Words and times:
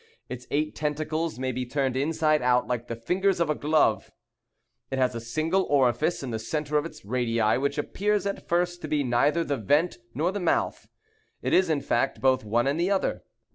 Its 0.29 0.47
eight 0.49 0.73
tentacles 0.73 1.37
may 1.37 1.51
be 1.51 1.63
turned 1.63 1.95
inside 1.95 2.41
out 2.41 2.65
like 2.65 2.87
the 2.87 2.95
fingers 2.95 3.39
of 3.39 3.51
a 3.51 3.53
glove. 3.53 4.11
It 4.89 4.97
has 4.97 5.13
a 5.13 5.21
single 5.21 5.61
orifice 5.65 6.23
in 6.23 6.31
the 6.31 6.39
centre 6.39 6.75
of 6.79 6.87
its 6.87 7.05
radii, 7.05 7.59
which 7.59 7.77
appears 7.77 8.25
at 8.25 8.47
first 8.47 8.81
to 8.81 8.87
be 8.87 9.03
neither 9.03 9.43
the 9.43 9.57
vent 9.57 9.99
nor 10.15 10.31
the 10.31 10.39
mouth. 10.39 10.87
It 11.43 11.53
is, 11.53 11.69
in 11.69 11.81
fact, 11.81 12.19
both 12.19 12.43
one 12.43 12.65
and 12.65 12.79
the 12.79 12.89
other. 12.89 13.21